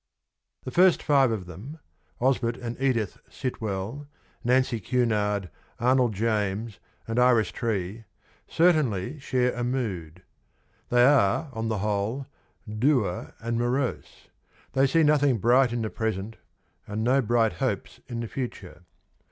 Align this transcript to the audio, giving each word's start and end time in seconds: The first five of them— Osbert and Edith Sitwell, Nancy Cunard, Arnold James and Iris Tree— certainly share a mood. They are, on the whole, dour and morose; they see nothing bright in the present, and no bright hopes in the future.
The 0.63 0.71
first 0.71 1.03
five 1.03 1.29
of 1.29 1.45
them— 1.45 1.77
Osbert 2.27 2.57
and 2.59 2.75
Edith 2.81 3.19
Sitwell, 3.29 4.07
Nancy 4.43 4.79
Cunard, 4.79 5.51
Arnold 5.79 6.15
James 6.15 6.79
and 7.07 7.19
Iris 7.19 7.51
Tree— 7.51 8.05
certainly 8.59 9.19
share 9.19 9.53
a 9.53 9.63
mood. 9.63 10.23
They 10.89 11.05
are, 11.05 11.51
on 11.53 11.67
the 11.67 11.77
whole, 11.85 12.25
dour 12.67 13.35
and 13.41 13.59
morose; 13.59 14.29
they 14.73 14.87
see 14.87 15.03
nothing 15.03 15.37
bright 15.37 15.71
in 15.71 15.83
the 15.83 15.91
present, 15.91 16.37
and 16.87 17.03
no 17.03 17.21
bright 17.21 17.53
hopes 17.53 17.99
in 18.07 18.21
the 18.21 18.27
future. 18.27 18.81